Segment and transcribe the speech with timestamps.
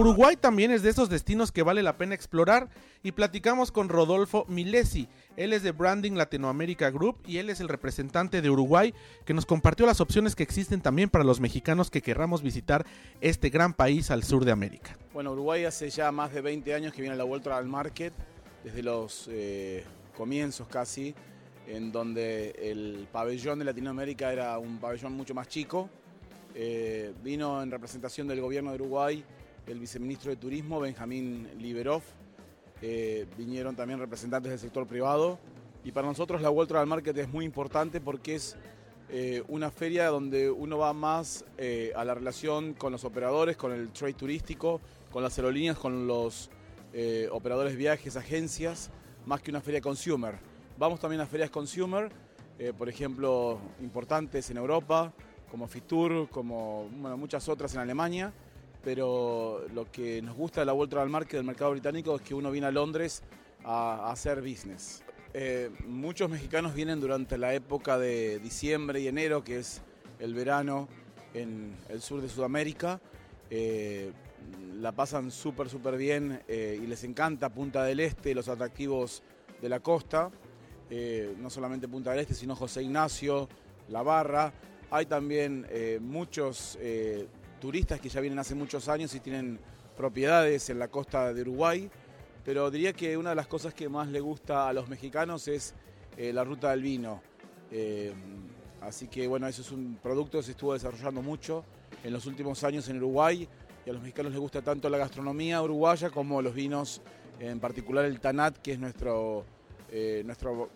[0.00, 2.70] Uruguay también es de esos destinos que vale la pena explorar
[3.02, 5.08] y platicamos con Rodolfo Milesi.
[5.36, 8.94] Él es de Branding Latinoamérica Group y él es el representante de Uruguay
[9.26, 12.86] que nos compartió las opciones que existen también para los mexicanos que querramos visitar
[13.20, 14.96] este gran país al sur de América.
[15.12, 18.14] Bueno, Uruguay hace ya más de 20 años que viene a la vuelta al market,
[18.64, 19.84] desde los eh,
[20.16, 21.14] comienzos casi,
[21.66, 25.90] en donde el pabellón de Latinoamérica era un pabellón mucho más chico.
[26.54, 29.24] Eh, vino en representación del gobierno de Uruguay
[29.70, 32.02] el viceministro de Turismo, Benjamín Liberov.
[32.82, 35.38] Eh, vinieron también representantes del sector privado.
[35.84, 38.56] Y para nosotros la World Travel Market es muy importante porque es
[39.10, 43.72] eh, una feria donde uno va más eh, a la relación con los operadores, con
[43.72, 44.80] el trade turístico,
[45.12, 46.50] con las aerolíneas, con los
[47.30, 48.90] operadores de viajes, agencias,
[49.24, 50.40] más que una feria consumer.
[50.76, 52.10] Vamos también a ferias consumer,
[52.76, 55.12] por ejemplo, importantes en Europa,
[55.52, 58.32] como Fitur, como muchas otras en Alemania
[58.82, 62.34] pero lo que nos gusta de la World Travel Market del mercado británico es que
[62.34, 63.22] uno viene a Londres
[63.64, 65.02] a, hacer business.
[65.34, 69.82] Eh, muchos mexicanos vienen durante la época de diciembre y enero, que es
[70.18, 70.88] el verano
[71.34, 73.00] en el sur de Sudamérica.
[73.50, 74.12] Eh,
[74.80, 79.22] la pasan súper, súper bien eh, y les encanta Punta del Este, los atractivos
[79.60, 80.30] de la costa.
[81.38, 83.48] no solamente Punta del Este, sino José Ignacio,
[83.88, 84.52] La Barra.
[84.90, 85.66] Hay también
[86.00, 86.76] muchos
[87.60, 89.60] turistas que ya vienen hace muchos años y tienen
[89.96, 91.88] propiedades en la costa de Uruguay,
[92.44, 95.74] pero diría que una de las cosas que más le gusta a los mexicanos es
[96.16, 97.22] eh, la ruta del vino.
[97.70, 98.12] Eh,
[98.80, 101.64] así que bueno, eso es un producto que se estuvo desarrollando mucho
[102.02, 103.46] en los últimos años en Uruguay
[103.84, 107.02] y a los mexicanos les gusta tanto la gastronomía uruguaya como los vinos,
[107.38, 109.44] en particular el Tanat, que es nuestro,
[109.90, 110.70] eh, nuestro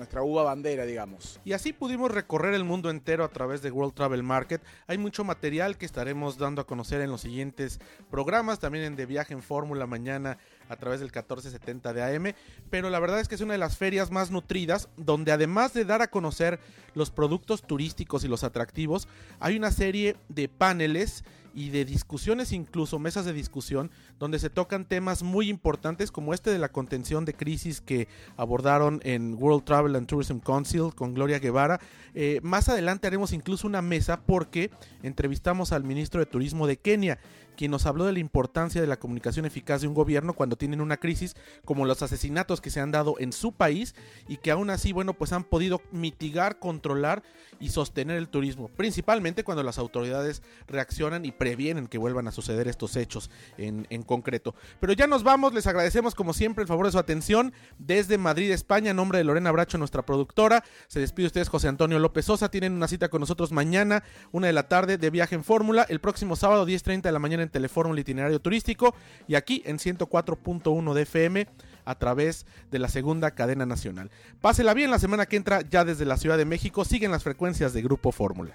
[0.00, 1.38] nuestra uva bandera, digamos.
[1.44, 4.62] Y así pudimos recorrer el mundo entero a través de World Travel Market.
[4.86, 9.04] Hay mucho material que estaremos dando a conocer en los siguientes programas, también en De
[9.04, 10.38] Viaje en Fórmula mañana
[10.70, 12.34] a través del 1470 de AM,
[12.70, 15.84] pero la verdad es que es una de las ferias más nutridas, donde además de
[15.84, 16.60] dar a conocer
[16.94, 19.08] los productos turísticos y los atractivos,
[19.40, 24.84] hay una serie de paneles y de discusiones, incluso mesas de discusión, donde se tocan
[24.84, 29.96] temas muy importantes como este de la contención de crisis que abordaron en World Travel
[29.96, 31.80] and Tourism Council con Gloria Guevara.
[32.14, 34.70] Eh, más adelante haremos incluso una mesa porque
[35.02, 37.18] entrevistamos al ministro de Turismo de Kenia
[37.60, 40.80] quien nos habló de la importancia de la comunicación eficaz de un gobierno cuando tienen
[40.80, 43.94] una crisis como los asesinatos que se han dado en su país
[44.28, 47.22] y que aún así, bueno, pues han podido mitigar, controlar
[47.58, 52.66] y sostener el turismo, principalmente cuando las autoridades reaccionan y previenen que vuelvan a suceder
[52.66, 54.54] estos hechos en, en concreto.
[54.80, 58.52] Pero ya nos vamos, les agradecemos como siempre el favor de su atención desde Madrid,
[58.52, 60.64] España, en nombre de Lorena Bracho, nuestra productora.
[60.88, 64.54] Se despide ustedes José Antonio López Sosa, tienen una cita con nosotros mañana, una de
[64.54, 68.00] la tarde de viaje en fórmula, el próximo sábado 10.30 de la mañana en Telefórmula
[68.00, 68.94] Itinerario Turístico
[69.26, 71.48] y aquí en 104.1 de FM
[71.84, 74.10] a través de la segunda cadena nacional.
[74.40, 76.84] Pásela bien la semana que entra ya desde la Ciudad de México.
[76.84, 78.54] Siguen las frecuencias de Grupo Fórmula.